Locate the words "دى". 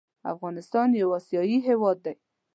2.05-2.13